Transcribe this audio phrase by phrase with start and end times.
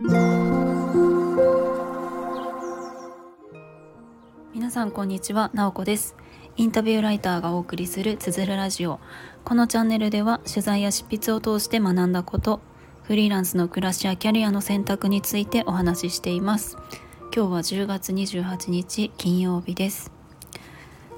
[0.00, 0.12] 皆
[4.70, 6.14] さんこんにちは、なおこです。
[6.56, 9.00] インタビューライターがお送りするつづるラジオ。
[9.44, 12.60] このチャンネルでは取材や執筆を通して学んだこと
[13.02, 16.76] フリーランスの暮らしやキャリアの選択についてお話ししています。
[17.34, 20.12] 今日は10月28日金曜日です。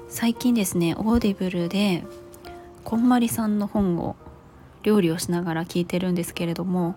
[0.09, 2.03] 最近ですね Audible で
[2.83, 4.15] こんまりさんの本を
[4.81, 6.95] 料理をしながら聞いてるんですけれども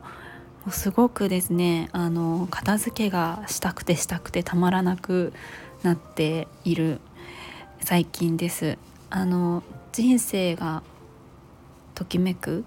[0.70, 5.32] すごくですねあの片付けがしたくてしたくてたまらなく
[5.82, 7.00] なっている
[7.80, 8.78] 最近です。
[9.10, 10.82] あの人生が
[11.94, 12.64] ときめく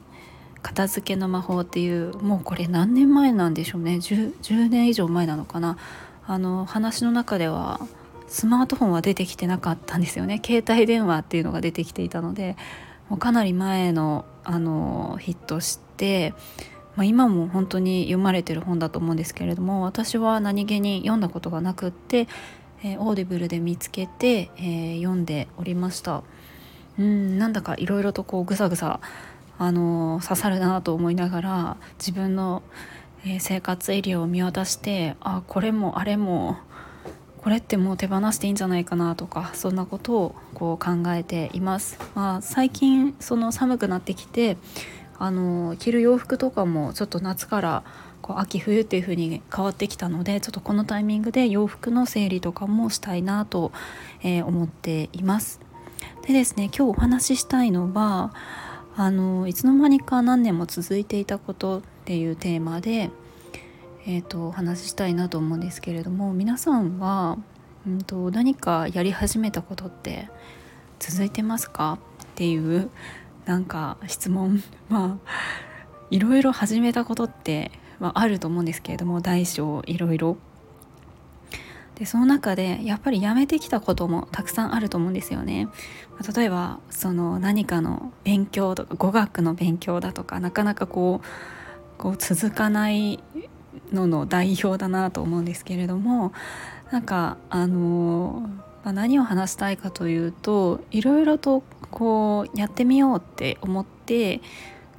[0.62, 3.96] 片付けの魔法っていうもうこれ何年前なんでしょうね。
[3.96, 5.78] 10, 10年以上前なのかな。
[6.26, 7.80] あの話の中では
[8.28, 10.42] スマートフォンは出てきてなかったんですよね。
[10.46, 12.56] 携帯電話っていうのが出てきていたので
[13.10, 16.34] もうかなり前のあのヒットして、
[16.98, 22.28] まあ、今も本当に読まれてる本だと思うんですけれども私は何気に読んだことがなくって、
[22.84, 26.24] えー、 Audible で見つけて、えー、読んでおりました
[27.00, 29.00] うんなんだかいろいろとこうぐさぐさ
[29.60, 32.64] あの刺さるなと思いながら自分の、
[33.24, 36.58] えー、生活エリアを見渡してあこれもあれも
[37.44, 41.98] これってもう手放していいんじゃないかなとかそんなことをこう考えています。
[42.14, 44.58] まあ、最近その寒くなってきて
[45.20, 47.84] あの着る洋服とかもちょっと夏から
[48.22, 53.72] こう秋冬っていう風に変わってきたのでちょっとこのタイミングで洋服の整理とかもしたいなと、
[54.24, 55.60] えー、思っています。
[56.26, 58.34] でですね今日お話ししたいのは
[58.96, 63.10] あのいつの間にか何年も続いていたことっていうテーマで
[64.10, 67.38] えーと、お話ししたいなと思うんですけれども皆さんは、
[67.86, 70.30] うんと、何かやり始めたことって
[70.98, 72.00] 続いてますか？
[72.24, 72.90] っていう
[73.48, 75.32] なんか質問 まあ
[76.12, 80.38] いろいろ始めたことって、まあ、あると思うんですけれども大小いろいろ。
[81.96, 85.68] でその中でやっぱりやめてきたこともたくさんあると思うんですよね。
[86.36, 91.28] 例えばその何かの勉強とか語学の勉強だとかなかなかこう
[91.98, 93.20] こう続かない
[93.92, 96.34] のの代表だなと思うんですけれども
[96.92, 98.50] なんかあの、
[98.84, 101.64] まあ、何を話したいかというといろいろと
[101.98, 104.40] こうやってみようって思って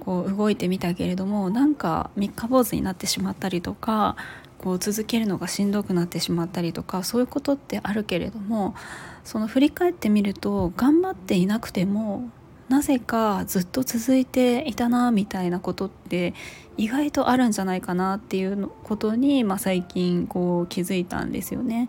[0.00, 4.16] こう動いてみたけれどもなんか三日坊主になってしまったりとか
[4.59, 8.75] こう続けるのがしんどくなってしまったりとかそういうことってあるけれども
[9.22, 12.31] その振り返ってみると頑張っていなくても
[12.69, 16.34] なぜかずっと続いていたなみたいなことって
[16.76, 21.88] 意外とあるんじゃないかなっていうことに、まあ、最近こう気づいたんですよね。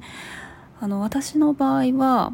[0.79, 2.31] あの私の場合は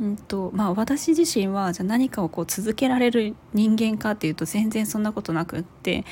[0.00, 6.06] うんとまあ、私自身はじゃ何かをこう続けられる人間かっていうと全然そんなことなくって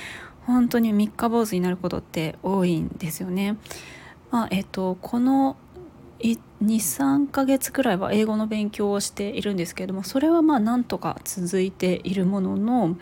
[0.44, 3.56] 本当に三日坊主になることって多いんですよね。
[4.30, 5.56] まあえっと、この
[6.62, 12.96] 23ヶ月くらいは英語の勉強をしているんですけれどもそれはまあなんとか続いているものの、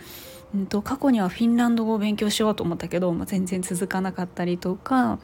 [0.55, 5.19] うんと、過去にはフィンランド語を勉強しようと思ったけど、まあ、全然続かなかったりとか、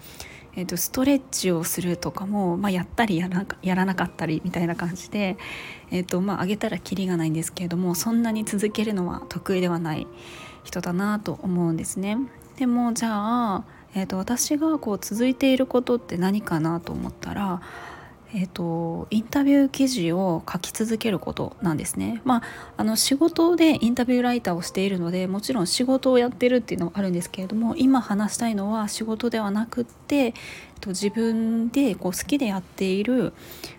[0.54, 5.36] えー、とストレッチをするとかも、まあ、やったりやらやらなかったりみたいな感じで、
[5.90, 10.06] えーとまあ、上げたらキリがないんですけれどもそんなに続けるのは得意ではない
[10.64, 12.18] 人だなと思うんですね。
[12.56, 13.64] でもじゃあ
[13.94, 17.60] えーと、私がこう続いていることって何かなと思ったら、
[18.34, 22.22] えーと、インタビュー記事を書き続けることなんですね。
[22.24, 22.42] まあ、
[22.78, 30.32] あの仕事でインタビューライターをしているのでもちろん仕事をやってるっていうのもあるんですけれども今話したいのは仕事ではなくって、えー
[30.80, 33.34] と、自分でこう好きでやっている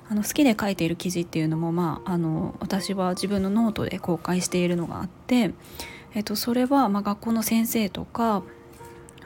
[0.07, 5.51] あの好きで書いている記事っていうのも、まあ、あの私は自分のノートで公開しているのがあって、
[6.13, 8.43] えー、とそれはま学校の先生とか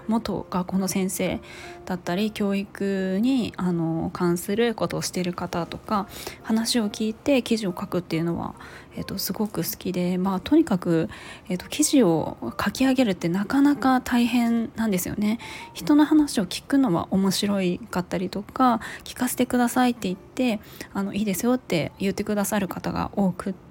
[0.07, 1.39] 元学校の先生
[1.85, 6.07] だったり教育にあの関することをしてる方とか
[6.43, 8.55] 話を聞いて記事を書くっていうのは、
[8.95, 11.09] えーと、すごく好きで、まあ、とにかく、
[11.49, 15.39] えーと、記事を書き上げるってなかなか大変なんですよね。
[15.73, 20.59] 人の話を聞くのは面白いかったりとか聞かせてくださいって言って
[20.93, 23.67] あのいいですよって言ってくださる方が多くって。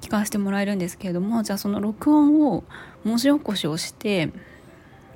[0.00, 2.62] 聞かせてもらえるんですけれどもじゃあその録音を
[3.02, 4.30] 文字起こしをして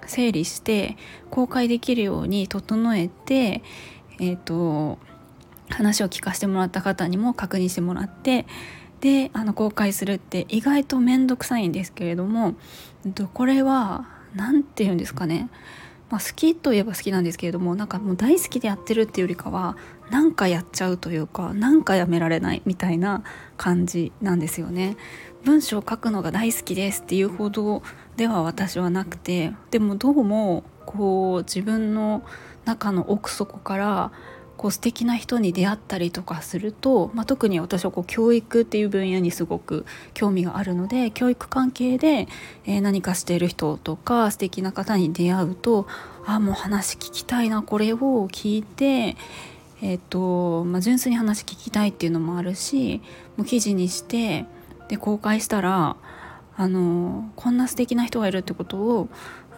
[0.07, 0.97] 整理して
[1.31, 3.63] 公開できるように整えて、
[4.21, 4.99] えーと、
[5.71, 8.47] 話を聞かせてもらった方にも確認してもらって
[9.01, 12.55] であの公開するって意外と面倒くさいんですけれども
[13.33, 15.49] これは何て言うんですかね、
[16.11, 19.77] まあ、好きといえば好きなんですけれどもなんかもう大好きでやってるっていうよりかは
[20.11, 23.23] 何かやっちゃうというか何かやめられないみたいな
[23.57, 24.97] 感じなんですよね。
[25.45, 27.83] 文章を書くのが大好きですっていうほど
[28.19, 32.25] では私はなくてでもどうもこう自分の
[32.65, 34.13] 中の奥底から
[34.57, 42.27] こう素敵な人に出会ったりとかすると、まあ、特に私はこう教育っていう分野にすごく興味があるので教育関係で、
[42.67, 45.87] え何かしている人とか素敵な方に出会うと
[46.27, 47.97] あもう話聞きたいなこれを
[48.29, 49.17] 聞いて、
[49.81, 53.01] えーとまあ、純粋に話聞きたいっていうのもあるし
[53.37, 54.45] もう記事にして
[54.89, 55.97] で公開したら
[56.59, 59.09] あのこんな素敵な人がいるってことを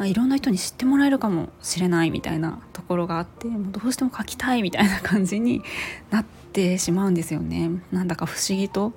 [0.00, 5.62] いろんな人に知ってもらえるかもしれないみたいなところがあってもうどうしても書きたいみたいな感じに
[6.12, 8.92] なってしまうんですよねなんだか不思議と。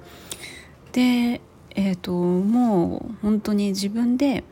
[0.91, 1.41] で
[1.75, 4.43] えーと、もう本当に自分で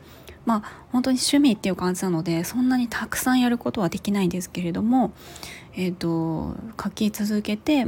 [0.43, 5.13] まあ本当に趣味っていう感じなのでそんなにたくさんやることはできないんですけれども、
[5.75, 7.85] えーと書き続けて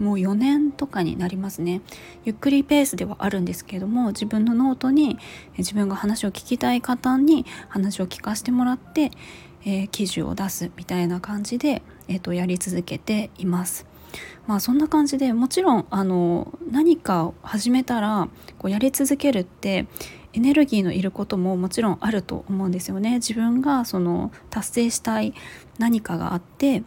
[0.00, 1.80] もう4年とかになりますね
[2.24, 5.18] ゆっくりペースではあるんですけれども自分のノートに
[5.56, 9.10] 自分が話を聞きたい方に話を聞かせてもらって、
[9.64, 13.86] えー、記事を出すみたいな感じで、えーと、やり続けています。
[14.46, 18.28] まあそんな感じでもちろんあの何かを始めたら
[18.58, 19.86] こうやり続けるって
[20.32, 23.16] エネルギーのいることももちろんあると思うんですよね。
[23.16, 25.34] 自分がその達成したい
[25.78, 26.82] 何かがあって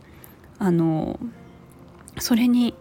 [0.58, 1.20] あの
[2.20, 2.76] それに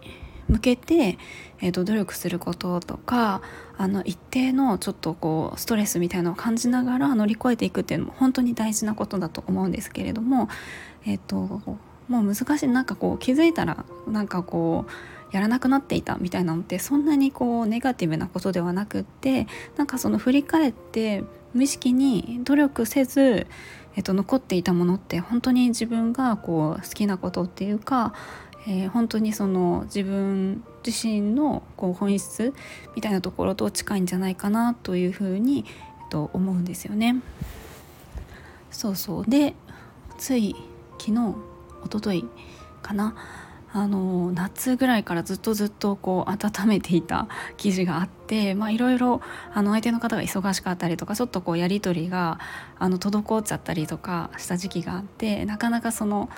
[0.51, 1.17] 向けて、
[1.61, 3.41] えーと、努力することとか
[3.77, 10.49] あの一定のちょっとこうストレスみたいなのを感じながら乗り越えていくっていうのも本当に大事なことだと思うんですけれども、
[11.05, 11.77] えーと、も
[12.09, 23.47] う難しいなんかこう気づいたらなんかこうやらなくなっていたみたいなのってそんなにこうネガティブなことではなくってなんかその振り返って無意識に努力せず、
[23.95, 28.13] えっと、残っていたものって本当に自分がこう好きなことっていうか、
[28.67, 32.53] えー、本当にその自分自身のこう本質
[32.95, 37.15] みたいなところと近いんじゃないかなというふうに、えっと、思うんですよね。
[38.69, 39.53] そうそうで
[40.17, 40.55] つい
[40.97, 41.35] 昨日
[41.85, 42.25] 一昨日
[42.81, 43.15] かな
[43.73, 49.21] あの夏ぐらいからずっとずっとこう温めていた 記事があっていろいろ
[49.53, 52.39] 相手の方が忙しかったりとかちょっとこうやり取りが
[52.77, 56.29] あの滞っちゃったりとかした時期があってなかなかその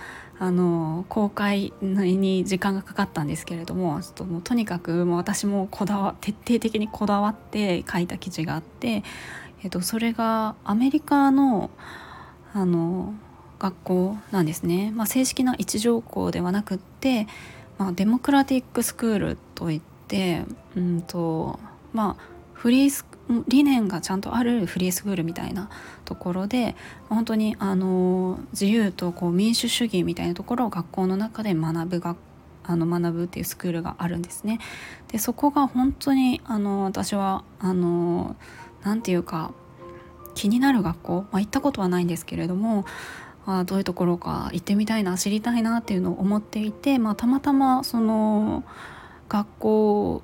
[0.43, 9.03] あの公開に時間がかかったんですけれどもちょっともうとにかくもう私もこだわ徹底的にこだわって書いた記事があって、
[9.63, 11.69] えっと、それがアメリカの
[12.53, 13.13] あの
[13.57, 17.25] 学校なんですね、まあ、正式な一条校ではなくって、
[17.77, 20.43] まあ、デモクラティックスクールといって、
[20.75, 21.57] うんと
[21.93, 22.23] まあ、
[22.63, 23.05] フリース
[23.49, 25.69] 理念がちゃんとあるフリースクールみたいな
[26.05, 26.77] ところで
[27.09, 32.17] 本当にあの自由とこう民主主義みたいなところを学校の中で学ぶ学
[32.63, 34.59] あの学ぶっていうスクールがあるんですね。
[35.11, 38.37] でそこが本当にあの私はあの
[38.81, 39.51] なていうか
[40.33, 42.85] 気になる学校、まあ、行ったことはないんですけれども
[43.45, 48.63] あどういうところか行ってみたいな知りたいなっていうのを思っていて、まあ、たまたまその
[49.27, 50.23] 学校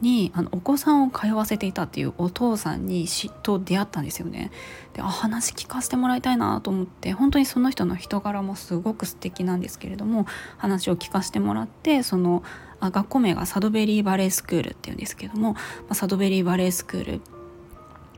[0.00, 4.50] にあのお子さんを通わせていたっていうお父さんにしと出会ったんですよね。
[4.94, 10.26] であ話聞かせてもらいたいなと思って本当にその人の人柄もすごく素敵なんですけれども
[10.56, 12.42] 話を聞かせてもらってその
[12.80, 15.58] あ学校名がサドベリーバレースクールっていうんですけども、ま
[15.90, 17.20] あ、サドベリーバレースクール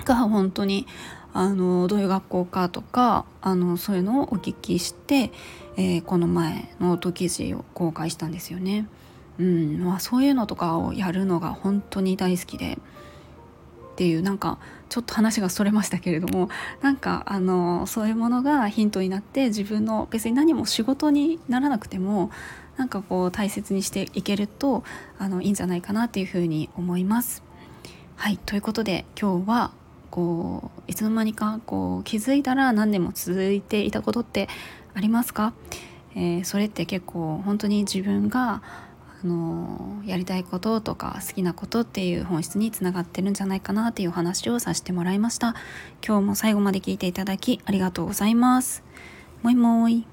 [0.04, 0.86] が本当に
[1.34, 5.32] あのどういう学校かとかあのそういうのをお聞きして、
[5.76, 8.86] えー、この前ノート記事を公開したんですよね。
[9.38, 9.84] うん。
[9.84, 12.78] まあ、そういうのとかをやるのが本当に大好きで。
[13.92, 14.58] っていうなんか
[14.88, 16.48] ちょっと話がそれましたけれども。
[16.80, 22.30] なんかあのそういうものがヒントになって自分の別に何も仕事にならなくても
[22.76, 24.82] なんかこう大切にしていけると
[25.18, 27.42] あのいいんじゃないかなっていうふうに思います。
[28.16, 28.38] はい。
[28.38, 29.72] ということで今日は
[30.10, 34.48] こういつの間にかこう気づいたら何年も続いていたことって
[34.94, 35.54] ありますか、
[36.14, 38.62] えー、それって結構本当に自分が
[39.24, 45.54] あのやりたいこととか好きなことっていう本質につながってるんじゃないかなっていう話をさせてもらいました。
[46.06, 48.82] 今日も最後まで聞いていただきありがとうございます。
[49.42, 50.11] もいもい。